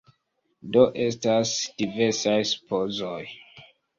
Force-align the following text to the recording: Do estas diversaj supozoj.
Do 0.77 0.85
estas 1.07 1.51
diversaj 1.83 2.39
supozoj. 2.55 3.21